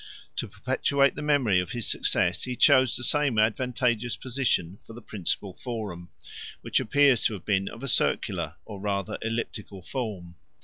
[0.37, 4.99] To perpetuate the memory of his success, he chose the same advantageous position for the
[5.03, 6.09] principal Forum;
[6.61, 10.37] 44 which appears to have been of a circular, or rather elliptical form.